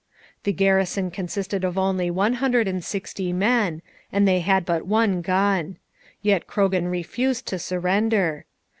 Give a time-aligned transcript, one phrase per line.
[0.45, 5.21] The garrison consisted of only one hundred and sixty men, and they had but one
[5.21, 5.77] gun;
[6.23, 8.45] yet Croghan refused to surrender.